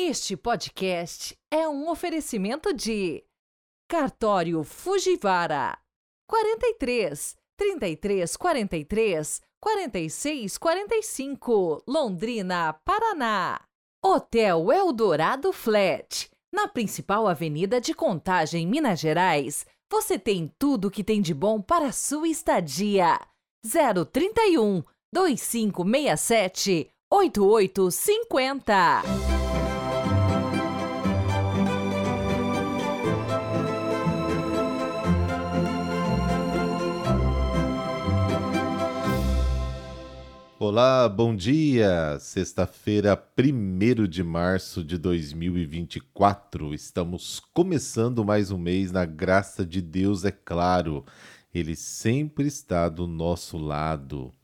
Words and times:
Este 0.00 0.36
podcast 0.36 1.36
é 1.50 1.68
um 1.68 1.90
oferecimento 1.90 2.72
de 2.72 3.24
Cartório 3.90 4.62
Fujivara 4.62 5.76
43 6.30 7.36
33 7.58 8.36
43 8.36 9.40
46 9.60 10.56
45 10.56 11.82
Londrina, 11.84 12.74
Paraná. 12.84 13.60
Hotel 14.00 14.70
Eldorado 14.70 15.52
Flat, 15.52 16.30
na 16.54 16.68
principal 16.68 17.26
avenida 17.26 17.80
de 17.80 17.92
Contagem, 17.92 18.68
Minas 18.68 19.00
Gerais. 19.00 19.66
Você 19.90 20.16
tem 20.16 20.54
tudo 20.60 20.92
que 20.92 21.02
tem 21.02 21.20
de 21.20 21.34
bom 21.34 21.60
para 21.60 21.86
a 21.86 21.92
sua 21.92 22.28
estadia. 22.28 23.18
031 23.66 24.84
2567 25.12 26.88
8850. 27.10 29.37
Olá, 40.60 41.08
bom 41.08 41.36
dia! 41.36 42.18
Sexta-feira, 42.18 43.16
1 43.38 44.08
de 44.08 44.24
março 44.24 44.82
de 44.82 44.98
2024. 44.98 46.74
Estamos 46.74 47.38
começando 47.54 48.24
mais 48.24 48.50
um 48.50 48.58
mês 48.58 48.90
na 48.90 49.04
graça 49.04 49.64
de 49.64 49.80
Deus, 49.80 50.24
é 50.24 50.32
claro. 50.32 51.04
Ele 51.54 51.76
sempre 51.76 52.48
está 52.48 52.88
do 52.88 53.06
nosso 53.06 53.56
lado. 53.56 54.34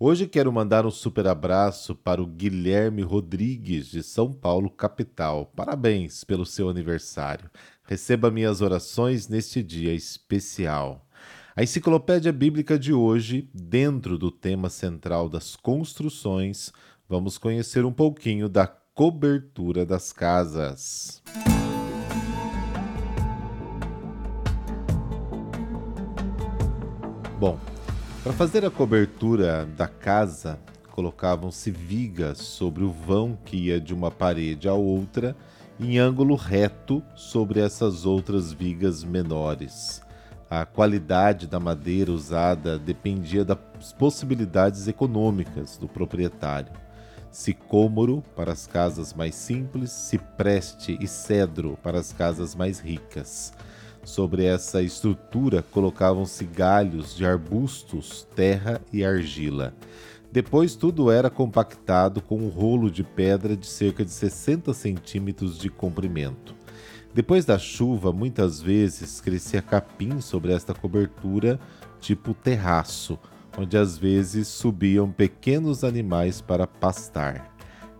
Hoje 0.00 0.26
quero 0.26 0.50
mandar 0.50 0.86
um 0.86 0.90
super 0.90 1.26
abraço 1.26 1.94
para 1.94 2.22
o 2.22 2.26
Guilherme 2.26 3.02
Rodrigues, 3.02 3.88
de 3.88 4.02
São 4.02 4.32
Paulo, 4.32 4.70
capital. 4.70 5.52
Parabéns 5.54 6.24
pelo 6.24 6.46
seu 6.46 6.70
aniversário. 6.70 7.50
Receba 7.82 8.30
minhas 8.30 8.62
orações 8.62 9.28
neste 9.28 9.62
dia 9.62 9.92
especial. 9.92 11.06
A 11.58 11.62
enciclopédia 11.64 12.32
bíblica 12.32 12.78
de 12.78 12.92
hoje, 12.92 13.50
dentro 13.52 14.16
do 14.16 14.30
tema 14.30 14.70
central 14.70 15.28
das 15.28 15.56
construções, 15.56 16.72
vamos 17.08 17.36
conhecer 17.36 17.84
um 17.84 17.92
pouquinho 17.92 18.48
da 18.48 18.64
cobertura 18.64 19.84
das 19.84 20.12
casas. 20.12 21.20
Bom, 27.40 27.58
para 28.22 28.32
fazer 28.32 28.64
a 28.64 28.70
cobertura 28.70 29.66
da 29.76 29.88
casa, 29.88 30.60
colocavam-se 30.92 31.72
vigas 31.72 32.38
sobre 32.38 32.84
o 32.84 32.92
vão 32.92 33.36
que 33.44 33.56
ia 33.56 33.80
de 33.80 33.92
uma 33.92 34.12
parede 34.12 34.68
à 34.68 34.74
outra, 34.74 35.36
em 35.80 35.98
ângulo 35.98 36.36
reto 36.36 37.02
sobre 37.16 37.58
essas 37.58 38.06
outras 38.06 38.52
vigas 38.52 39.02
menores. 39.02 40.06
A 40.50 40.64
qualidade 40.64 41.46
da 41.46 41.60
madeira 41.60 42.10
usada 42.10 42.78
dependia 42.78 43.44
das 43.44 43.92
possibilidades 43.98 44.88
econômicas 44.88 45.76
do 45.76 45.86
proprietário. 45.86 46.72
Sicômoro 47.30 48.22
para 48.34 48.52
as 48.52 48.66
casas 48.66 49.12
mais 49.12 49.34
simples, 49.34 49.90
cipreste 49.92 50.96
e 50.98 51.06
cedro 51.06 51.78
para 51.82 51.98
as 51.98 52.14
casas 52.14 52.54
mais 52.54 52.80
ricas. 52.80 53.52
Sobre 54.02 54.46
essa 54.46 54.80
estrutura 54.80 55.62
colocavam-se 55.62 56.44
galhos 56.44 57.14
de 57.14 57.26
arbustos, 57.26 58.26
terra 58.34 58.80
e 58.90 59.04
argila. 59.04 59.74
Depois 60.32 60.74
tudo 60.74 61.10
era 61.10 61.28
compactado 61.28 62.22
com 62.22 62.38
um 62.38 62.48
rolo 62.48 62.90
de 62.90 63.04
pedra 63.04 63.54
de 63.54 63.66
cerca 63.66 64.02
de 64.02 64.10
60 64.10 64.72
centímetros 64.72 65.58
de 65.58 65.68
comprimento. 65.68 66.57
Depois 67.18 67.44
da 67.44 67.58
chuva, 67.58 68.12
muitas 68.12 68.60
vezes 68.60 69.20
crescia 69.20 69.60
capim 69.60 70.20
sobre 70.20 70.52
esta 70.52 70.72
cobertura, 70.72 71.58
tipo 71.98 72.32
terraço, 72.32 73.18
onde 73.58 73.76
às 73.76 73.98
vezes 73.98 74.46
subiam 74.46 75.10
pequenos 75.10 75.82
animais 75.82 76.40
para 76.40 76.64
pastar. 76.64 77.52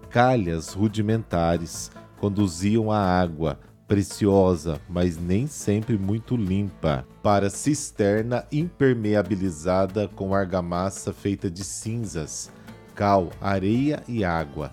Calhas 0.08 0.72
rudimentares 0.72 1.90
conduziam 2.20 2.92
a 2.92 3.00
água, 3.00 3.58
preciosa, 3.88 4.80
mas 4.88 5.18
nem 5.18 5.48
sempre 5.48 5.98
muito 5.98 6.36
limpa, 6.36 7.04
para 7.20 7.50
cisterna 7.50 8.46
impermeabilizada 8.52 10.06
com 10.06 10.32
argamassa 10.32 11.12
feita 11.12 11.50
de 11.50 11.64
cinzas, 11.64 12.52
cal, 12.94 13.30
areia 13.40 14.00
e 14.06 14.24
água. 14.24 14.72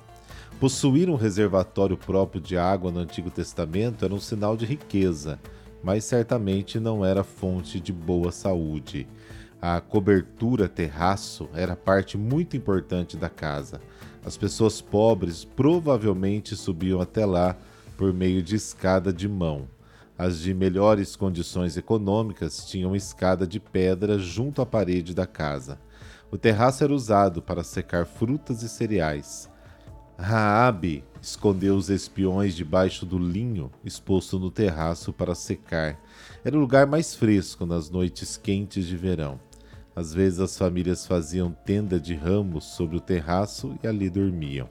Possuir 0.59 1.09
um 1.09 1.15
reservatório 1.15 1.97
próprio 1.97 2.39
de 2.39 2.57
água 2.57 2.89
no 2.89 2.99
Antigo 2.99 3.29
Testamento 3.29 4.05
era 4.05 4.13
um 4.13 4.21
sinal 4.21 4.55
de 4.55 4.65
riqueza, 4.65 5.37
mas 5.83 6.05
certamente 6.05 6.79
não 6.79 7.03
era 7.03 7.25
fonte 7.25 7.77
de 7.77 7.91
boa 7.91 8.31
saúde. 8.31 9.05
A 9.61 9.81
cobertura 9.81 10.69
terraço 10.69 11.49
era 11.53 11.75
parte 11.75 12.17
muito 12.17 12.55
importante 12.55 13.17
da 13.17 13.29
casa. 13.29 13.81
As 14.23 14.37
pessoas 14.37 14.79
pobres 14.79 15.43
provavelmente 15.43 16.55
subiam 16.55 17.01
até 17.01 17.25
lá 17.25 17.57
por 17.97 18.13
meio 18.13 18.41
de 18.41 18.55
escada 18.55 19.11
de 19.11 19.27
mão. 19.27 19.67
As 20.17 20.39
de 20.39 20.53
melhores 20.53 21.17
condições 21.17 21.75
econômicas 21.75 22.65
tinham 22.65 22.95
escada 22.95 23.45
de 23.45 23.59
pedra 23.59 24.17
junto 24.17 24.61
à 24.61 24.65
parede 24.65 25.13
da 25.13 25.27
casa. 25.27 25.77
O 26.31 26.37
terraço 26.37 26.81
era 26.81 26.93
usado 26.93 27.41
para 27.41 27.61
secar 27.61 28.05
frutas 28.05 28.63
e 28.63 28.69
cereais. 28.69 29.53
Raabe 30.17 31.03
escondeu 31.21 31.75
os 31.75 31.89
espiões 31.89 32.55
debaixo 32.55 33.05
do 33.05 33.17
linho 33.17 33.69
exposto 33.83 34.39
no 34.39 34.49
terraço 34.49 35.11
para 35.11 35.35
secar. 35.35 35.99
Era 36.43 36.55
o 36.55 36.59
lugar 36.59 36.87
mais 36.87 37.13
fresco 37.13 37.65
nas 37.65 37.89
noites 37.89 38.37
quentes 38.37 38.85
de 38.85 38.95
verão. 38.95 39.39
Às 39.93 40.13
vezes 40.13 40.39
as 40.39 40.57
famílias 40.57 41.05
faziam 41.05 41.51
tenda 41.51 41.99
de 41.99 42.13
ramos 42.13 42.63
sobre 42.63 42.95
o 42.95 43.01
terraço 43.01 43.77
e 43.83 43.87
ali 43.87 44.09
dormiam. 44.09 44.69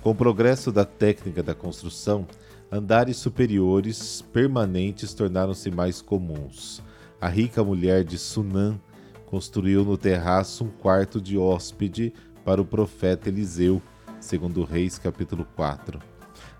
Com 0.00 0.10
o 0.10 0.14
progresso 0.14 0.70
da 0.70 0.84
técnica 0.84 1.42
da 1.42 1.54
construção, 1.54 2.26
andares 2.70 3.16
superiores 3.16 4.22
permanentes 4.32 5.12
tornaram-se 5.12 5.70
mais 5.70 6.00
comuns. 6.00 6.82
A 7.20 7.28
rica 7.28 7.64
mulher 7.64 8.04
de 8.04 8.16
Sunã 8.16 8.78
construiu 9.26 9.84
no 9.84 9.98
terraço 9.98 10.64
um 10.64 10.70
quarto 10.70 11.20
de 11.20 11.36
hóspede 11.36 12.12
para 12.44 12.60
o 12.60 12.64
profeta 12.64 13.28
Eliseu 13.28 13.82
segundo 14.20 14.64
Reis 14.64 14.98
capítulo 14.98 15.46
4. 15.56 16.00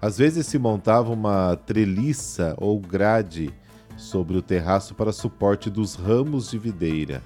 Às 0.00 0.18
vezes 0.18 0.46
se 0.46 0.58
montava 0.58 1.12
uma 1.12 1.56
treliça 1.56 2.54
ou 2.56 2.78
grade 2.78 3.52
sobre 3.96 4.36
o 4.36 4.42
terraço 4.42 4.94
para 4.94 5.12
suporte 5.12 5.68
dos 5.68 5.94
ramos 5.94 6.50
de 6.50 6.58
videira. 6.58 7.22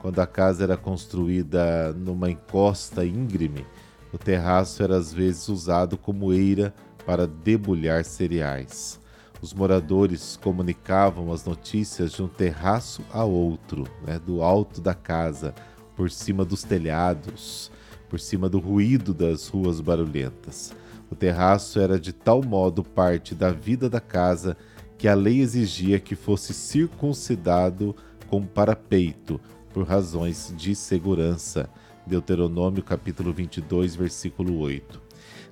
Quando 0.00 0.20
a 0.20 0.26
casa 0.26 0.62
era 0.64 0.76
construída 0.76 1.92
numa 1.92 2.30
encosta 2.30 3.04
íngreme, 3.04 3.66
o 4.12 4.18
terraço 4.18 4.82
era 4.82 4.96
às 4.96 5.12
vezes 5.12 5.48
usado 5.48 5.96
como 5.96 6.32
eira 6.32 6.72
para 7.04 7.26
debulhar 7.26 8.04
cereais. 8.04 9.00
Os 9.42 9.52
moradores 9.52 10.38
comunicavam 10.40 11.32
as 11.32 11.44
notícias 11.44 12.12
de 12.12 12.22
um 12.22 12.28
terraço 12.28 13.02
a 13.12 13.24
outro, 13.24 13.84
né, 14.06 14.18
do 14.18 14.42
alto 14.42 14.80
da 14.80 14.94
casa, 14.94 15.54
por 15.96 16.10
cima 16.10 16.44
dos 16.44 16.62
telhados, 16.62 17.70
por 18.14 18.20
cima 18.20 18.48
do 18.48 18.60
ruído 18.60 19.12
das 19.12 19.48
ruas 19.48 19.80
barulhentas. 19.80 20.72
O 21.10 21.16
terraço 21.16 21.80
era 21.80 21.98
de 21.98 22.12
tal 22.12 22.44
modo 22.44 22.84
parte 22.84 23.34
da 23.34 23.50
vida 23.50 23.90
da 23.90 24.00
casa 24.00 24.56
que 24.96 25.08
a 25.08 25.16
lei 25.16 25.40
exigia 25.40 25.98
que 25.98 26.14
fosse 26.14 26.54
circuncidado 26.54 27.92
com 28.28 28.46
parapeito, 28.46 29.40
por 29.72 29.84
razões 29.84 30.54
de 30.56 30.76
segurança. 30.76 31.68
Deuteronômio 32.06 32.84
capítulo 32.84 33.32
22, 33.32 33.96
versículo 33.96 34.58
8. 34.58 35.02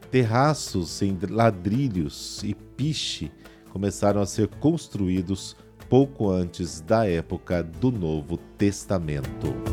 Terraços 0.08 1.02
em 1.02 1.18
ladrilhos 1.28 2.44
e 2.44 2.54
piche 2.54 3.32
começaram 3.72 4.20
a 4.20 4.26
ser 4.26 4.46
construídos 4.46 5.56
pouco 5.90 6.31
antes 6.31 6.81
da 6.81 7.08
época 7.08 7.60
do 7.60 7.90
Novo 7.90 8.37
Testamento. 8.56 9.71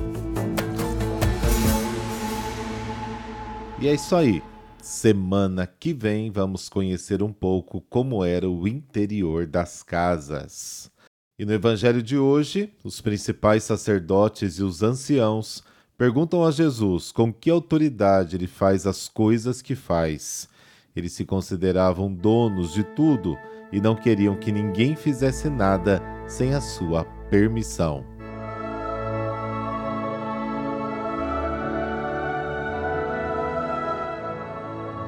E 3.82 3.88
é 3.88 3.94
isso 3.94 4.14
aí. 4.14 4.44
Semana 4.82 5.66
que 5.66 5.94
vem 5.94 6.30
vamos 6.30 6.68
conhecer 6.68 7.24
um 7.24 7.32
pouco 7.32 7.80
como 7.90 8.26
era 8.26 8.50
o 8.50 8.68
interior 8.68 9.48
das 9.48 9.82
casas. 9.82 10.92
E 11.38 11.46
no 11.46 11.54
evangelho 11.54 12.04
de 12.04 12.18
hoje, 12.18 12.74
os 12.84 13.00
principais 13.00 13.64
sacerdotes 13.64 14.60
e 14.60 14.64
os 14.64 14.84
anciãos 14.84 15.64
perguntam 15.98 16.46
a 16.46 16.52
Jesus 16.52 17.10
com 17.14 17.32
que 17.32 17.50
autoridade 17.50 18.36
ele 18.36 18.48
faz 18.48 18.86
as 18.86 19.08
coisas 19.08 19.62
que 19.62 19.76
faz. 19.76 20.50
Eles 20.94 21.14
se 21.14 21.24
consideravam 21.24 22.14
donos 22.14 22.74
de 22.74 22.84
tudo 22.84 23.38
e 23.72 23.80
não 23.80 23.96
queriam 23.96 24.36
que 24.36 24.52
ninguém 24.52 24.94
fizesse 24.94 25.50
nada 25.50 26.02
sem 26.28 26.54
a 26.54 26.60
sua 26.60 27.06
permissão. 27.30 28.19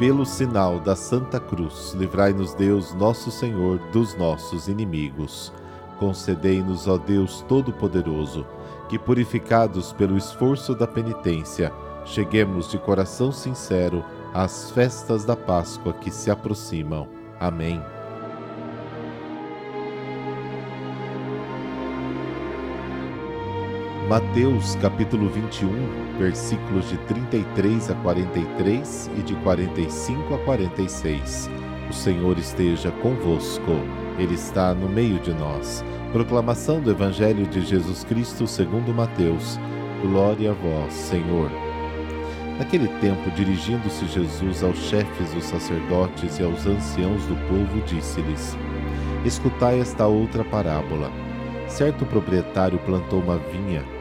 Pelo 0.02 0.26
sinal 0.26 0.80
da 0.80 0.96
Santa 0.96 1.40
Cruz, 1.40 1.94
livrai-nos 1.94 2.56
Deus, 2.56 2.92
nosso 2.92 3.30
Senhor, 3.30 3.78
dos 3.92 4.16
nossos 4.16 4.68
inimigos. 4.68 5.54
Concedei-nos, 6.00 6.88
ó 6.88 6.98
Deus 6.98 7.46
Todo-Poderoso, 7.48 8.44
que, 8.90 8.98
purificados 8.98 9.94
pelo 9.94 10.18
esforço 10.18 10.74
da 10.74 10.88
penitência, 10.88 11.72
cheguemos 12.04 12.68
de 12.68 12.80
coração 12.80 13.32
sincero 13.32 14.04
às 14.34 14.72
festas 14.72 15.24
da 15.24 15.36
Páscoa 15.36 15.94
que 15.94 16.10
se 16.10 16.32
aproximam. 16.32 17.08
Amém. 17.40 17.80
Mateus 24.12 24.76
capítulo 24.82 25.30
21, 25.30 26.18
versículos 26.20 26.90
de 26.90 26.98
33 26.98 27.92
a 27.92 27.96
43 27.96 29.10
e 29.18 29.22
de 29.22 29.34
45 29.36 30.34
a 30.34 30.38
46. 30.40 31.50
O 31.90 31.94
Senhor 31.94 32.38
esteja 32.38 32.92
convosco, 33.02 33.72
Ele 34.20 34.34
está 34.34 34.74
no 34.74 34.90
meio 34.90 35.18
de 35.20 35.34
nós. 35.34 35.82
Proclamação 36.12 36.82
do 36.82 36.92
Evangelho 36.92 37.48
de 37.48 37.62
Jesus 37.62 38.04
Cristo 38.04 38.46
segundo 38.46 38.94
Mateus. 38.94 39.58
Glória 40.02 40.52
a 40.52 40.56
vós, 40.56 40.92
Senhor. 40.92 41.50
Naquele 42.60 42.90
tempo, 43.00 43.32
dirigindo-se 43.32 44.06
Jesus 44.08 44.62
aos 44.62 44.78
chefes 44.78 45.34
dos 45.34 45.46
sacerdotes 45.46 46.38
e 46.38 46.44
aos 46.44 46.68
anciãos 46.68 47.26
do 47.28 47.36
povo, 47.48 47.82
disse-lhes: 47.86 48.58
Escutai 49.24 49.80
esta 49.80 50.06
outra 50.06 50.44
parábola. 50.44 51.10
Certo 51.70 52.06
proprietário 52.06 52.78
plantou 52.80 53.22
uma 53.22 53.38
vinha 53.38 54.01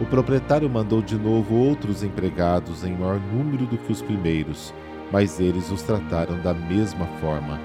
O 0.00 0.06
proprietário 0.06 0.70
mandou 0.70 1.02
de 1.02 1.16
novo 1.16 1.56
outros 1.56 2.04
empregados 2.04 2.84
em 2.84 2.96
maior 2.96 3.18
número 3.18 3.66
do 3.66 3.76
que 3.76 3.90
os 3.90 4.00
primeiros, 4.00 4.72
mas 5.10 5.40
eles 5.40 5.72
os 5.72 5.82
trataram 5.82 6.38
da 6.40 6.54
mesma 6.54 7.04
forma. 7.20 7.58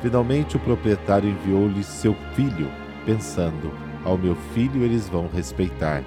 Finalmente, 0.00 0.56
o 0.56 0.60
proprietário 0.60 1.28
enviou-lhes 1.28 1.86
seu 1.86 2.14
filho, 2.34 2.70
pensando: 3.04 3.72
Ao 4.04 4.16
meu 4.16 4.36
filho 4.54 4.84
eles 4.84 5.08
vão 5.08 5.28
respeitar. 5.28 6.04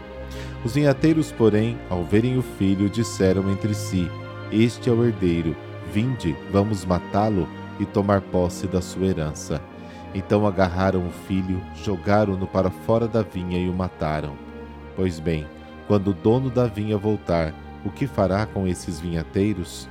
Os 0.63 0.75
vinhateiros, 0.75 1.33
porém, 1.33 1.77
ao 1.89 2.05
verem 2.05 2.37
o 2.37 2.41
filho, 2.41 2.89
disseram 2.89 3.51
entre 3.51 3.73
si: 3.73 4.09
Este 4.53 4.89
é 4.89 4.93
o 4.93 5.03
herdeiro, 5.05 5.57
vinde, 5.91 6.37
vamos 6.53 6.85
matá-lo 6.85 7.49
e 7.81 7.85
tomar 7.85 8.21
posse 8.21 8.65
da 8.65 8.81
sua 8.81 9.07
herança. 9.07 9.61
Então 10.13 10.47
agarraram 10.47 11.05
o 11.05 11.11
filho, 11.27 11.61
jogaram-no 11.83 12.47
para 12.47 12.69
fora 12.69 13.09
da 13.09 13.21
vinha 13.21 13.59
e 13.59 13.67
o 13.67 13.73
mataram. 13.73 14.37
Pois 14.95 15.19
bem, 15.19 15.45
quando 15.87 16.09
o 16.09 16.13
dono 16.13 16.49
da 16.49 16.67
vinha 16.67 16.97
voltar, 16.97 17.53
o 17.85 17.89
que 17.89 18.07
fará 18.07 18.45
com 18.45 18.67
esses 18.67 18.99
vinhateiros? 18.99 19.87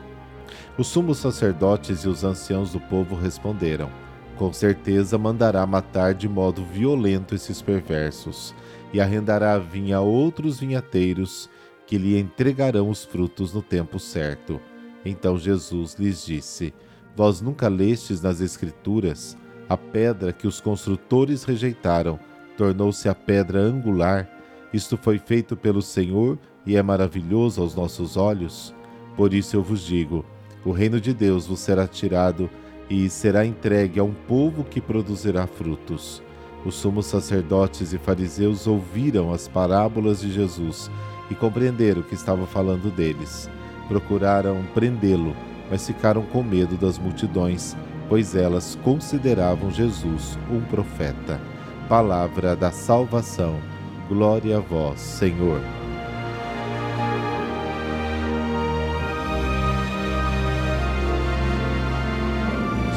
Os 0.76 0.88
sumos 0.88 1.18
sacerdotes 1.18 2.00
e 2.00 2.08
os 2.08 2.24
anciãos 2.24 2.72
do 2.72 2.80
povo 2.80 3.14
responderam: 3.14 3.88
Com 4.36 4.52
certeza 4.52 5.16
mandará 5.16 5.64
matar 5.66 6.14
de 6.14 6.28
modo 6.28 6.64
violento 6.64 7.34
esses 7.34 7.62
perversos, 7.62 8.54
e 8.92 9.00
arrendará 9.00 9.54
a 9.54 9.58
vinha 9.58 9.98
a 9.98 10.00
outros 10.00 10.58
vinhateiros, 10.58 11.48
que 11.86 11.96
lhe 11.96 12.18
entregarão 12.18 12.88
os 12.88 13.04
frutos 13.04 13.52
no 13.52 13.62
tempo 13.62 13.98
certo. 13.98 14.60
Então 15.04 15.38
Jesus 15.38 15.94
lhes 15.94 16.24
disse: 16.26 16.74
Vós 17.14 17.40
nunca 17.40 17.68
lestes 17.68 18.20
nas 18.20 18.40
Escrituras 18.40 19.36
a 19.68 19.76
pedra 19.76 20.32
que 20.32 20.46
os 20.46 20.60
construtores 20.60 21.44
rejeitaram, 21.44 22.18
tornou-se 22.56 23.08
a 23.08 23.14
pedra 23.14 23.60
angular 23.60 24.28
isto 24.74 24.96
foi 24.96 25.20
feito 25.20 25.56
pelo 25.56 25.80
Senhor 25.80 26.36
e 26.66 26.76
é 26.76 26.82
maravilhoso 26.82 27.62
aos 27.62 27.76
nossos 27.76 28.16
olhos. 28.16 28.74
Por 29.16 29.32
isso 29.32 29.54
eu 29.54 29.62
vos 29.62 29.86
digo: 29.86 30.24
o 30.64 30.72
reino 30.72 31.00
de 31.00 31.14
Deus 31.14 31.46
vos 31.46 31.60
será 31.60 31.86
tirado 31.86 32.50
e 32.90 33.08
será 33.08 33.46
entregue 33.46 34.00
a 34.00 34.04
um 34.04 34.12
povo 34.12 34.64
que 34.64 34.80
produzirá 34.80 35.46
frutos. 35.46 36.20
Os 36.66 36.74
sumos 36.74 37.06
sacerdotes 37.06 37.92
e 37.92 37.98
fariseus 37.98 38.66
ouviram 38.66 39.32
as 39.32 39.46
parábolas 39.46 40.20
de 40.20 40.32
Jesus 40.32 40.90
e 41.30 41.36
compreenderam 41.36 42.02
que 42.02 42.14
estava 42.14 42.44
falando 42.44 42.90
deles. 42.90 43.48
Procuraram 43.86 44.64
prendê-lo, 44.74 45.36
mas 45.70 45.86
ficaram 45.86 46.22
com 46.22 46.42
medo 46.42 46.76
das 46.76 46.98
multidões, 46.98 47.76
pois 48.08 48.34
elas 48.34 48.76
consideravam 48.82 49.70
Jesus 49.70 50.36
um 50.50 50.60
profeta. 50.62 51.40
Palavra 51.88 52.56
da 52.56 52.72
salvação. 52.72 53.73
Glória 54.06 54.58
a 54.58 54.60
vós, 54.60 55.00
Senhor. 55.00 55.62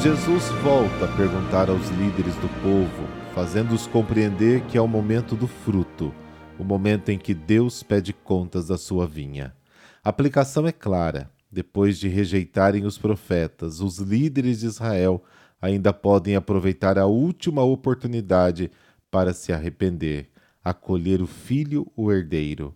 Jesus 0.03 0.49
volta 0.61 1.05
a 1.05 1.15
perguntar 1.15 1.69
aos 1.69 1.87
líderes 1.91 2.35
do 2.35 2.49
povo, 2.61 3.07
fazendo-os 3.33 3.87
compreender 3.87 4.65
que 4.65 4.77
é 4.77 4.81
o 4.81 4.87
momento 4.87 5.33
do 5.33 5.47
fruto, 5.47 6.13
o 6.59 6.63
momento 6.65 7.07
em 7.07 7.17
que 7.17 7.33
Deus 7.33 7.81
pede 7.81 8.11
contas 8.11 8.67
da 8.67 8.77
sua 8.77 9.07
vinha. 9.07 9.55
A 10.03 10.09
aplicação 10.09 10.67
é 10.67 10.73
clara. 10.73 11.31
Depois 11.49 11.97
de 11.97 12.09
rejeitarem 12.09 12.85
os 12.85 12.97
profetas, 12.97 13.79
os 13.79 13.97
líderes 13.99 14.59
de 14.59 14.65
Israel 14.65 15.23
ainda 15.61 15.93
podem 15.93 16.35
aproveitar 16.35 16.99
a 16.99 17.05
última 17.05 17.63
oportunidade 17.63 18.69
para 19.09 19.31
se 19.33 19.53
arrepender 19.53 20.29
acolher 20.69 21.21
o 21.21 21.27
filho, 21.27 21.91
o 21.95 22.11
herdeiro. 22.11 22.75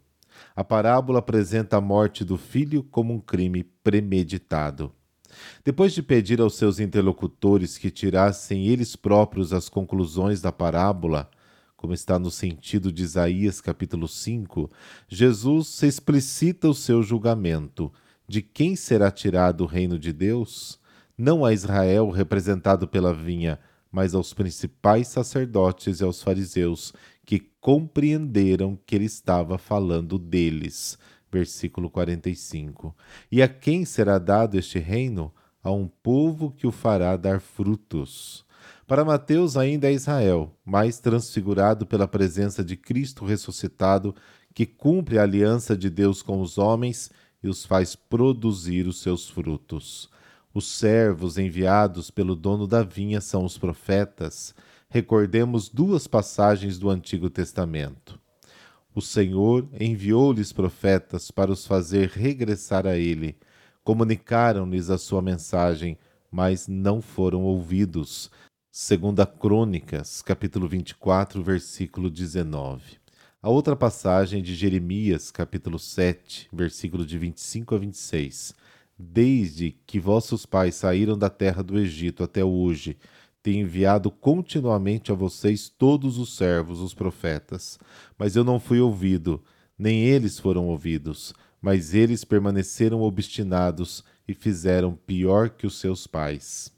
A 0.56 0.64
parábola 0.64 1.20
apresenta 1.20 1.78
a 1.78 1.82
morte 1.82 2.24
do 2.24 2.38
filho 2.38 2.84
como 2.84 3.14
um 3.14 3.20
crime 3.20 3.64
premeditado. 3.64 4.92
Depois 5.64 5.94
de 5.94 6.02
pedir 6.02 6.42
aos 6.42 6.56
seus 6.56 6.80
interlocutores 6.80 7.78
que 7.78 7.90
tirassem 7.90 8.68
eles 8.68 8.96
próprios 8.96 9.54
as 9.54 9.70
conclusões 9.70 10.42
da 10.42 10.52
parábola, 10.52 11.30
como 11.76 11.94
está 11.94 12.20
no 12.20 12.30
sentido 12.30 12.92
de 12.92 13.04
Isaías 13.04 13.60
capítulo 13.60 14.08
5, 14.08 14.70
Jesus 15.08 15.82
explicita 15.84 16.70
o 16.70 16.74
seu 16.74 17.02
julgamento 17.02 17.92
de 18.28 18.42
quem 18.42 18.76
será 18.76 19.10
tirado 19.10 19.62
o 19.62 19.68
reino 19.68 19.98
de 19.98 20.14
Deus, 20.14 20.80
não 21.18 21.44
a 21.44 21.54
Israel 21.54 22.10
representado 22.10 22.88
pela 22.88 23.14
vinha, 23.14 23.60
mas 23.92 24.16
aos 24.16 24.34
principais 24.34 25.08
sacerdotes 25.08 26.00
e 26.00 26.04
aos 26.04 26.24
fariseus, 26.24 26.94
que 27.26 27.40
compreenderam 27.60 28.80
que 28.86 28.96
ele 28.96 29.06
estava 29.06 29.58
falando 29.58 30.18
deles. 30.18 30.98
Versículo 31.32 31.90
45. 31.90 32.96
E 33.32 33.42
a 33.42 33.48
quem 33.48 33.86
será 33.86 34.18
dado 34.18 34.58
este 34.58 34.80
reino? 34.80 35.34
A 35.64 35.72
um 35.72 35.88
povo 35.88 36.52
que 36.52 36.66
o 36.66 36.72
fará 36.72 37.16
dar 37.16 37.40
frutos. 37.40 38.46
Para 38.88 39.06
Mateus, 39.06 39.56
ainda 39.56 39.88
é 39.88 39.94
Israel, 39.94 40.54
mais 40.66 41.00
transfigurado 41.00 41.86
pela 41.86 42.08
presença 42.08 42.64
de 42.64 42.76
Cristo 42.76 43.24
ressuscitado, 43.24 44.14
que 44.54 44.66
cumpre 44.66 45.18
a 45.18 45.24
aliança 45.24 45.78
de 45.78 45.90
Deus 45.90 46.22
com 46.22 46.42
os 46.42 46.58
homens 46.58 47.10
e 47.42 47.48
os 47.48 47.66
faz 47.66 47.96
produzir 47.96 48.88
os 48.88 49.02
seus 49.02 49.30
frutos. 49.30 50.10
Os 50.54 50.68
servos 50.68 51.38
enviados 51.38 52.12
pelo 52.12 52.36
dono 52.36 52.68
da 52.68 52.84
vinha 52.84 53.22
são 53.22 53.46
os 53.46 53.58
profetas 53.58 54.54
recordemos 54.92 55.70
duas 55.70 56.06
passagens 56.06 56.78
do 56.78 56.90
Antigo 56.90 57.30
Testamento. 57.30 58.20
O 58.94 59.02
Senhor 59.02 59.66
enviou-lhes 59.80 60.52
profetas 60.52 61.32
para 61.32 61.50
os 61.50 61.66
fazer 61.66 62.10
regressar 62.10 62.86
a 62.86 62.98
Ele. 62.98 63.38
Comunicaram-lhes 63.86 64.90
a 64.90 64.98
sua 64.98 65.22
mensagem, 65.22 65.98
mas 66.30 66.68
não 66.68 67.02
foram 67.02 67.44
ouvidos. 67.44 68.30
Segunda 68.70 69.26
Crônicas, 69.26 70.22
capítulo 70.22 70.68
24, 70.68 71.42
versículo 71.42 72.10
19. 72.10 73.00
A 73.42 73.50
outra 73.50 73.78
passagem 73.78 74.44
de 74.44 74.54
Jeremias, 74.54 75.32
capítulo 75.32 75.80
7, 75.80 76.50
versículo 76.52 77.06
de 77.06 77.18
25 77.18 77.76
a 77.76 77.78
26. 77.78 78.54
Desde 79.04 79.72
que 79.88 80.00
vossos 80.00 80.46
pais 80.46 80.76
saíram 80.76 81.18
da 81.18 81.28
terra 81.28 81.64
do 81.64 81.80
Egito 81.80 82.24
até 82.24 82.46
hoje, 82.46 82.98
tem 83.42 83.62
enviado 83.62 84.12
continuamente 84.12 85.12
a 85.12 85.16
vocês 85.16 85.68
todos 85.68 86.20
os 86.20 86.38
servos, 86.38 86.80
os 86.80 86.94
profetas. 86.94 87.80
Mas 88.16 88.36
eu 88.36 88.44
não 88.44 88.60
fui 88.60 88.80
ouvido, 88.80 89.44
nem 89.76 90.04
eles 90.04 90.38
foram 90.38 90.68
ouvidos, 90.68 91.34
mas 91.60 91.96
eles 91.96 92.24
permaneceram 92.24 93.02
obstinados 93.02 94.04
e 94.28 94.36
fizeram 94.36 94.96
pior 94.96 95.50
que 95.50 95.66
os 95.66 95.80
seus 95.80 96.06
pais. 96.06 96.72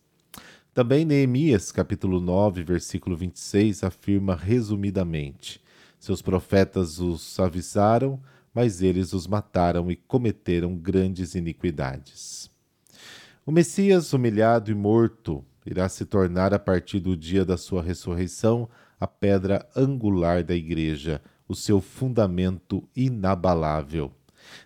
Também 0.74 1.04
Neemias, 1.04 1.74
capítulo 1.74 2.22
9, 2.22 2.64
versículo 2.64 3.18
26, 3.18 3.84
afirma 3.84 4.34
resumidamente: 4.34 5.62
Seus 6.00 6.22
profetas 6.22 7.00
os 7.00 7.38
avisaram, 7.38 8.18
mas 8.54 8.82
eles 8.82 9.14
os 9.14 9.28
mataram 9.28 9.90
e 9.90 9.96
cometeram 9.96 10.76
grandes 10.76 11.36
iniquidades. 11.36 12.52
O 13.46 13.52
Messias, 13.52 14.14
humilhado 14.14 14.72
e 14.72 14.76
morto, 14.76 15.44
irá 15.66 15.90
se 15.90 16.06
tornar 16.06 16.54
a 16.54 16.60
partir 16.60 17.00
do 17.00 17.18
dia 17.18 17.44
da 17.44 17.58
sua 17.58 17.82
ressurreição 17.82 18.70
a 19.00 19.08
pedra 19.08 19.68
angular 19.76 20.44
da 20.44 20.56
igreja, 20.56 21.22
o 21.48 21.56
seu 21.56 21.82
fundamento 21.82 22.88
inabalável. 22.96 24.12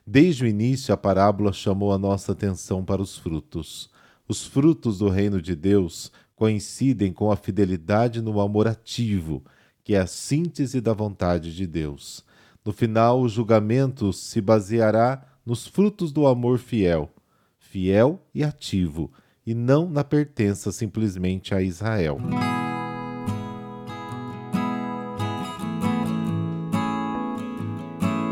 Desde 0.06 0.44
o 0.44 0.48
início, 0.48 0.94
a 0.94 0.98
parábola 0.98 1.52
chamou 1.54 1.92
a 1.92 1.98
nossa 1.98 2.34
atenção 2.34 2.84
para 2.84 3.02
os 3.02 3.18
frutos. 3.18 3.90
Os 4.28 4.46
frutos 4.46 5.00
do 5.00 5.10
reino 5.10 5.42
de 5.42 5.56
Deus 5.56 6.12
coincidem 6.36 7.12
com 7.12 7.32
a 7.32 7.36
fidelidade 7.36 8.22
no 8.22 8.40
amor 8.40 8.68
ativo, 8.68 9.44
que 9.84 9.96
é 9.96 10.00
a 10.00 10.08
síntese 10.08 10.80
da 10.82 10.94
vontade 10.94 11.56
de 11.56 11.66
Deus. 11.66 12.24
No 12.68 12.74
final, 12.74 13.22
o 13.22 13.30
julgamento 13.30 14.12
se 14.12 14.42
baseará 14.42 15.24
nos 15.46 15.66
frutos 15.66 16.12
do 16.12 16.28
amor 16.28 16.60
fiel, 16.60 17.10
fiel 17.58 18.22
e 18.36 18.44
ativo, 18.44 19.10
e 19.46 19.54
não 19.54 19.90
na 19.90 20.04
pertença 20.04 20.70
simplesmente 20.70 21.56
a 21.56 21.62
Israel. 21.62 22.18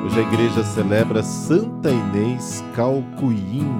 Hoje 0.03 0.19
a 0.19 0.23
igreja 0.23 0.65
celebra 0.65 1.23
Santa 1.23 1.89
Inês 1.89 2.61
Calcuying. 2.75 3.79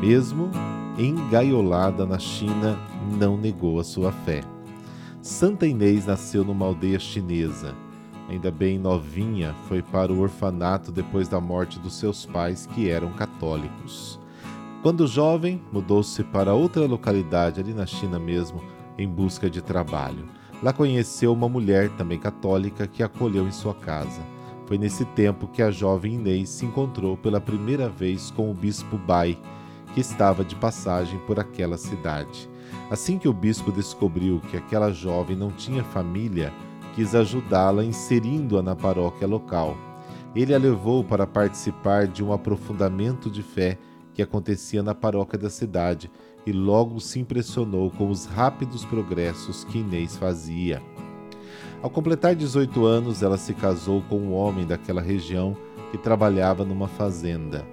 Mesmo 0.00 0.50
engaiolada 0.98 2.04
na 2.04 2.18
China, 2.18 2.76
não 3.16 3.36
negou 3.36 3.78
a 3.78 3.84
sua 3.84 4.10
fé. 4.10 4.40
Santa 5.22 5.64
Inês 5.64 6.06
nasceu 6.06 6.44
numa 6.44 6.66
aldeia 6.66 6.98
chinesa. 6.98 7.72
Ainda 8.28 8.50
bem 8.50 8.78
novinha, 8.78 9.54
foi 9.68 9.82
para 9.82 10.12
o 10.12 10.20
orfanato 10.20 10.90
depois 10.90 11.28
da 11.28 11.40
morte 11.40 11.78
dos 11.78 11.94
seus 11.94 12.24
pais, 12.24 12.66
que 12.66 12.88
eram 12.88 13.12
católicos. 13.12 14.18
Quando 14.82 15.06
jovem, 15.06 15.62
mudou-se 15.72 16.22
para 16.24 16.54
outra 16.54 16.86
localidade 16.86 17.60
ali 17.60 17.72
na 17.72 17.86
China 17.86 18.18
mesmo, 18.18 18.62
em 18.98 19.08
busca 19.08 19.48
de 19.48 19.62
trabalho. 19.62 20.28
Lá 20.62 20.72
conheceu 20.72 21.32
uma 21.32 21.48
mulher 21.48 21.90
também 21.90 22.18
católica 22.18 22.86
que 22.86 23.02
acolheu 23.02 23.46
em 23.46 23.52
sua 23.52 23.74
casa. 23.74 24.20
Foi 24.66 24.78
nesse 24.78 25.04
tempo 25.04 25.46
que 25.46 25.62
a 25.62 25.70
jovem 25.70 26.14
Inês 26.14 26.48
se 26.48 26.64
encontrou 26.64 27.16
pela 27.16 27.40
primeira 27.40 27.88
vez 27.88 28.30
com 28.30 28.50
o 28.50 28.54
bispo 28.54 28.96
Bai, 28.96 29.38
que 29.92 30.00
estava 30.00 30.44
de 30.44 30.56
passagem 30.56 31.18
por 31.20 31.38
aquela 31.38 31.76
cidade. 31.76 32.48
Assim 32.90 33.18
que 33.18 33.28
o 33.28 33.32
bispo 33.32 33.70
descobriu 33.70 34.40
que 34.50 34.56
aquela 34.56 34.90
jovem 34.90 35.36
não 35.36 35.50
tinha 35.50 35.84
família, 35.84 36.52
quis 36.94 37.14
ajudá-la 37.14 37.84
inserindo-a 37.84 38.62
na 38.62 38.76
paróquia 38.76 39.26
local. 39.26 39.76
Ele 40.34 40.54
a 40.54 40.58
levou 40.58 41.04
para 41.04 41.26
participar 41.26 42.06
de 42.06 42.22
um 42.22 42.32
aprofundamento 42.32 43.30
de 43.30 43.42
fé 43.42 43.78
que 44.12 44.22
acontecia 44.22 44.82
na 44.82 44.94
paróquia 44.94 45.38
da 45.38 45.50
cidade 45.50 46.10
e 46.46 46.52
logo 46.52 47.00
se 47.00 47.18
impressionou 47.18 47.90
com 47.90 48.08
os 48.10 48.26
rápidos 48.26 48.84
progressos 48.84 49.64
que 49.64 49.78
Inês 49.78 50.16
fazia. 50.16 50.82
Ao 51.82 51.90
completar 51.90 52.34
18 52.34 52.84
anos, 52.84 53.22
ela 53.22 53.36
se 53.36 53.54
casou 53.54 54.02
com 54.02 54.16
um 54.16 54.32
homem 54.32 54.66
daquela 54.66 55.02
região 55.02 55.56
que 55.90 55.98
trabalhava 55.98 56.64
numa 56.64 56.88
fazenda. 56.88 57.64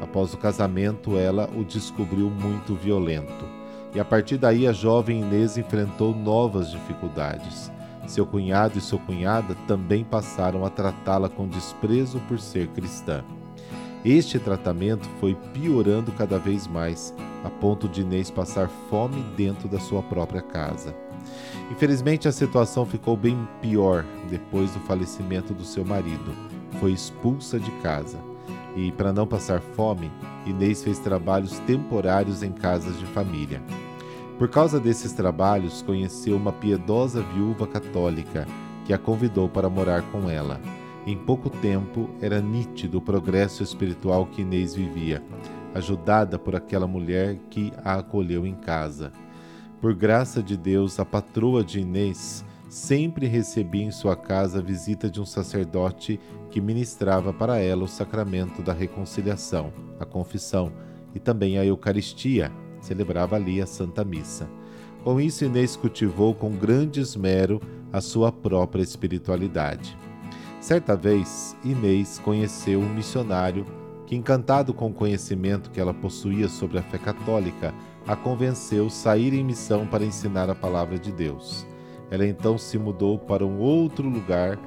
Após 0.00 0.34
o 0.34 0.38
casamento, 0.38 1.16
ela 1.16 1.48
o 1.56 1.64
descobriu 1.64 2.30
muito 2.30 2.74
violento. 2.74 3.44
E 3.94 4.00
a 4.00 4.04
partir 4.04 4.38
daí, 4.38 4.66
a 4.66 4.72
jovem 4.72 5.20
Inês 5.20 5.56
enfrentou 5.56 6.14
novas 6.14 6.70
dificuldades. 6.70 7.70
Seu 8.10 8.26
cunhado 8.26 8.76
e 8.76 8.80
sua 8.80 8.98
cunhada 8.98 9.54
também 9.68 10.02
passaram 10.02 10.64
a 10.64 10.68
tratá-la 10.68 11.28
com 11.28 11.46
desprezo 11.46 12.18
por 12.26 12.40
ser 12.40 12.66
cristã. 12.70 13.22
Este 14.04 14.36
tratamento 14.36 15.08
foi 15.20 15.36
piorando 15.54 16.10
cada 16.10 16.36
vez 16.36 16.66
mais, 16.66 17.14
a 17.44 17.48
ponto 17.48 17.88
de 17.88 18.00
Inês 18.00 18.28
passar 18.28 18.68
fome 18.90 19.22
dentro 19.36 19.68
da 19.68 19.78
sua 19.78 20.02
própria 20.02 20.42
casa. 20.42 20.92
Infelizmente, 21.70 22.26
a 22.26 22.32
situação 22.32 22.84
ficou 22.84 23.16
bem 23.16 23.38
pior 23.62 24.04
depois 24.28 24.72
do 24.72 24.80
falecimento 24.80 25.54
do 25.54 25.64
seu 25.64 25.84
marido. 25.84 26.34
Foi 26.80 26.90
expulsa 26.90 27.60
de 27.60 27.70
casa. 27.80 28.18
E, 28.74 28.90
para 28.90 29.12
não 29.12 29.24
passar 29.24 29.60
fome, 29.60 30.10
Inês 30.44 30.82
fez 30.82 30.98
trabalhos 30.98 31.60
temporários 31.60 32.42
em 32.42 32.50
casas 32.50 32.98
de 32.98 33.06
família. 33.06 33.62
Por 34.40 34.48
causa 34.48 34.80
desses 34.80 35.12
trabalhos, 35.12 35.82
conheceu 35.82 36.34
uma 36.34 36.50
piedosa 36.50 37.20
viúva 37.20 37.66
católica 37.66 38.46
que 38.86 38.92
a 38.94 38.96
convidou 38.96 39.50
para 39.50 39.68
morar 39.68 40.00
com 40.10 40.30
ela. 40.30 40.58
Em 41.06 41.14
pouco 41.14 41.50
tempo, 41.50 42.08
era 42.22 42.40
nítido 42.40 42.96
o 42.96 43.02
progresso 43.02 43.62
espiritual 43.62 44.24
que 44.24 44.40
Inês 44.40 44.74
vivia, 44.74 45.22
ajudada 45.74 46.38
por 46.38 46.56
aquela 46.56 46.86
mulher 46.86 47.36
que 47.50 47.70
a 47.84 47.96
acolheu 47.96 48.46
em 48.46 48.54
casa. 48.54 49.12
Por 49.78 49.94
graça 49.94 50.42
de 50.42 50.56
Deus, 50.56 50.98
a 50.98 51.04
patroa 51.04 51.62
de 51.62 51.80
Inês 51.80 52.42
sempre 52.66 53.26
recebia 53.26 53.84
em 53.84 53.90
sua 53.90 54.16
casa 54.16 54.60
a 54.60 54.62
visita 54.62 55.10
de 55.10 55.20
um 55.20 55.26
sacerdote 55.26 56.18
que 56.50 56.62
ministrava 56.62 57.30
para 57.30 57.58
ela 57.58 57.84
o 57.84 57.88
sacramento 57.88 58.62
da 58.62 58.72
reconciliação, 58.72 59.70
a 59.98 60.06
confissão 60.06 60.72
e 61.14 61.18
também 61.18 61.58
a 61.58 61.64
Eucaristia, 61.66 62.50
celebrava 62.80 63.36
ali 63.36 63.60
a 63.60 63.66
Santa 63.66 64.04
Missa. 64.04 64.48
Com 65.04 65.20
isso, 65.20 65.44
Inês 65.44 65.76
cultivou 65.76 66.34
com 66.34 66.50
grande 66.50 67.00
esmero 67.00 67.60
a 67.92 68.00
sua 68.00 68.30
própria 68.30 68.82
espiritualidade. 68.82 69.96
Certa 70.60 70.94
vez, 70.94 71.56
Inês 71.64 72.18
conheceu 72.18 72.80
um 72.80 72.94
missionário 72.94 73.64
que, 74.06 74.14
encantado 74.14 74.74
com 74.74 74.88
o 74.88 74.94
conhecimento 74.94 75.70
que 75.70 75.80
ela 75.80 75.94
possuía 75.94 76.48
sobre 76.48 76.78
a 76.78 76.82
fé 76.82 76.98
católica, 76.98 77.72
a 78.06 78.14
convenceu 78.16 78.86
a 78.86 78.90
sair 78.90 79.32
em 79.32 79.44
missão 79.44 79.86
para 79.86 80.04
ensinar 80.04 80.50
a 80.50 80.54
palavra 80.54 80.98
de 80.98 81.12
Deus. 81.12 81.66
Ela 82.10 82.26
então 82.26 82.58
se 82.58 82.76
mudou 82.76 83.18
para 83.18 83.46
um 83.46 83.58
outro 83.58 84.08
lugar 84.08 84.58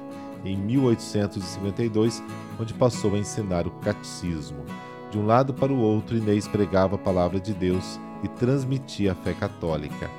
em 0.44 0.56
1852, 0.56 2.22
onde 2.58 2.74
passou 2.74 3.14
a 3.14 3.18
ensinar 3.18 3.66
o 3.66 3.70
catecismo. 3.70 4.64
De 5.14 5.20
um 5.20 5.26
lado 5.26 5.54
para 5.54 5.72
o 5.72 5.78
outro, 5.78 6.16
Inês 6.16 6.48
pregava 6.48 6.96
a 6.96 6.98
palavra 6.98 7.38
de 7.38 7.54
Deus 7.54 8.00
e 8.24 8.26
transmitia 8.26 9.12
a 9.12 9.14
fé 9.14 9.32
católica. 9.32 10.10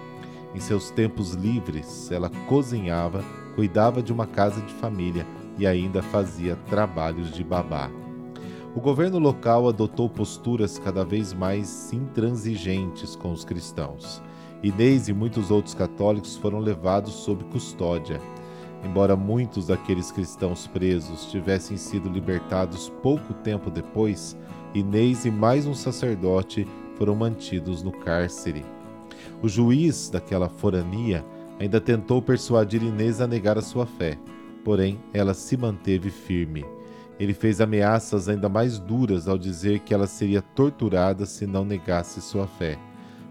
Em 0.55 0.59
seus 0.61 0.89
tempos 0.89 1.33
livres, 1.33 2.09
ela 2.09 2.29
cozinhava, 2.47 3.21
cuidava 3.55 4.01
de 4.01 4.13
uma 4.13 4.25
casa 4.25 4.61
de 4.61 4.73
família 4.75 5.27
e 5.57 5.67
ainda 5.67 6.01
fazia 6.01 6.55
trabalhos 6.69 7.29
de 7.33 7.43
babá 7.43 7.91
o 8.75 8.81
governo 8.81 9.17
local 9.19 9.69
adotou 9.69 10.09
posturas 10.09 10.77
cada 10.77 11.05
vez 11.05 11.31
mais 11.31 11.93
intransigentes 11.93 13.15
com 13.15 13.31
os 13.31 13.45
cristãos. 13.45 14.21
Inês 14.61 15.07
e 15.07 15.13
muitos 15.13 15.49
outros 15.49 15.73
católicos 15.73 16.35
foram 16.35 16.59
levados 16.59 17.13
sob 17.13 17.45
custódia. 17.45 18.19
Embora 18.83 19.15
muitos 19.15 19.67
daqueles 19.67 20.11
cristãos 20.11 20.67
presos 20.67 21.31
tivessem 21.31 21.77
sido 21.77 22.09
libertados 22.09 22.91
pouco 23.01 23.33
tempo 23.35 23.71
depois, 23.71 24.37
Inês 24.75 25.23
e 25.23 25.31
mais 25.31 25.65
um 25.65 25.73
sacerdote 25.73 26.67
foram 26.97 27.15
mantidos 27.15 27.81
no 27.81 27.93
cárcere. 27.93 28.65
O 29.41 29.47
juiz 29.47 30.09
daquela 30.09 30.49
forania 30.49 31.25
ainda 31.57 31.79
tentou 31.79 32.21
persuadir 32.21 32.83
Inês 32.83 33.21
a 33.21 33.27
negar 33.27 33.57
a 33.57 33.61
sua 33.61 33.85
fé, 33.85 34.17
porém 34.65 34.99
ela 35.13 35.33
se 35.33 35.55
manteve 35.55 36.09
firme. 36.09 36.65
Ele 37.17 37.33
fez 37.33 37.61
ameaças 37.61 38.27
ainda 38.27 38.49
mais 38.49 38.77
duras 38.77 39.29
ao 39.29 39.37
dizer 39.37 39.79
que 39.79 39.93
ela 39.93 40.07
seria 40.07 40.41
torturada 40.41 41.25
se 41.25 41.47
não 41.47 41.63
negasse 41.63 42.21
sua 42.21 42.45
fé. 42.45 42.77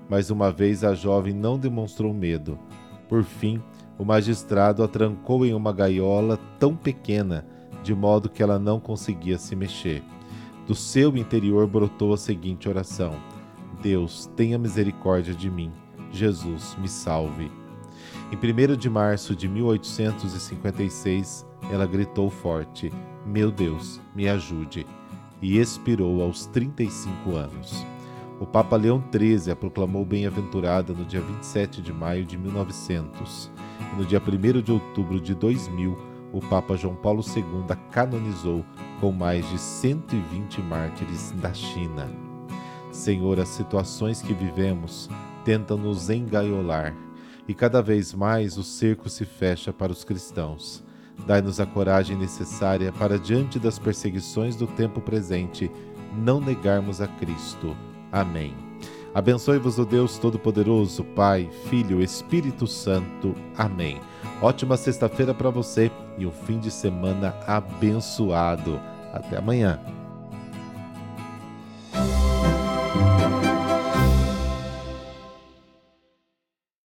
Mas 0.09 0.31
uma 0.31 0.51
vez 0.51 0.83
a 0.83 0.95
jovem 0.95 1.35
não 1.35 1.59
demonstrou 1.59 2.15
medo. 2.15 2.59
Por 3.07 3.23
fim, 3.23 3.63
o 3.99 4.05
magistrado 4.05 4.83
a 4.83 4.89
trancou 4.89 5.45
em 5.45 5.53
uma 5.53 5.75
gaiola 5.75 6.39
tão 6.59 6.75
pequena, 6.75 7.47
de 7.83 7.95
modo 7.95 8.31
que 8.31 8.43
ela 8.43 8.59
não 8.59 8.81
conseguia 8.81 9.37
se 9.37 9.55
mexer. 9.55 10.03
Do 10.67 10.75
seu 10.75 11.15
interior 11.17 11.67
brotou 11.67 12.15
a 12.15 12.17
seguinte 12.17 12.69
oração: 12.69 13.15
Deus, 13.83 14.31
tenha 14.35 14.59
misericórdia 14.59 15.35
de 15.35 15.51
mim. 15.51 15.71
Jesus, 16.11 16.77
me 16.81 16.89
salve. 16.89 17.51
Em 18.33 18.37
1 18.37 18.77
de 18.77 18.89
março 18.89 19.37
de 19.37 19.47
1856, 19.47 21.47
ela 21.71 21.87
gritou 21.87 22.31
forte: 22.31 22.91
Meu 23.27 23.51
Deus, 23.51 24.01
me 24.15 24.27
ajude! 24.27 24.87
E 25.43 25.59
expirou 25.59 26.23
aos 26.23 26.47
35 26.47 27.37
anos. 27.37 27.85
O 28.41 28.47
Papa 28.47 28.77
Leão 28.77 29.05
XIII 29.13 29.53
a 29.53 29.57
proclamou 29.57 30.05
bem-aventurada 30.05 30.95
no 30.95 31.05
dia 31.05 31.21
27 31.21 31.83
de 31.83 31.93
maio 31.93 32.25
de 32.25 32.39
1900. 32.39 33.51
E 33.93 33.97
no 33.97 34.07
dia 34.07 34.21
1 34.21 34.63
de 34.63 34.73
outubro 34.73 35.21
de 35.21 35.35
2000, 35.35 36.14
o 36.35 36.41
Papa 36.41 36.77
João 36.77 36.97
Paulo 36.97 37.23
II 37.35 37.65
a 37.69 37.77
canonizou 37.77 38.65
com 39.01 39.13
mais 39.13 39.49
de 39.51 39.57
120 39.57 40.61
mártires 40.63 41.31
da 41.41 41.55
China. 41.55 42.11
Senhor, 42.91 43.39
as 43.39 43.49
situações 43.49 44.21
que 44.21 44.35
vivemos 44.35 45.09
tentam 45.45 45.77
nos 45.77 46.11
engaiolar. 46.11 46.93
E 47.47 47.55
cada 47.55 47.81
vez 47.81 48.13
mais 48.13 48.59
o 48.59 48.65
cerco 48.65 49.09
se 49.09 49.25
fecha 49.25 49.73
para 49.73 49.93
os 49.93 50.03
cristãos. 50.03 50.83
Dai-nos 51.25 51.61
a 51.61 51.67
coragem 51.67 52.17
necessária 52.17 52.91
para, 52.91 53.17
diante 53.17 53.61
das 53.61 53.79
perseguições 53.79 54.57
do 54.57 54.67
tempo 54.67 55.01
presente, 55.01 55.71
não 56.17 56.41
negarmos 56.41 57.01
a 57.01 57.07
Cristo. 57.07 57.77
Amém. 58.11 58.74
Abençoe-vos 59.15 59.79
o 59.79 59.85
Deus 59.85 60.19
Todo-Poderoso, 60.19 61.05
Pai, 61.05 61.49
Filho, 61.71 62.03
Espírito 62.03 62.67
Santo. 62.67 63.33
Amém. 63.57 64.01
Ótima 64.43 64.77
sexta-feira 64.77 65.33
para 65.33 65.51
você 65.51 65.89
e 66.19 66.27
um 66.27 66.33
fim 66.33 66.59
de 66.59 66.69
semana 66.69 67.33
abençoado. 67.47 68.81
Até 69.13 69.37
amanhã. 69.37 69.79